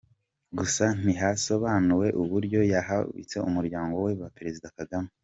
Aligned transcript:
Gusa 0.57 0.85
ntihasobanuwe 0.99 2.07
uburyo 2.21 2.59
yaharabitse 2.73 3.37
umuryango 3.49 3.93
wa 4.23 4.29
Perezida 4.37 4.67
Kagame. 4.77 5.09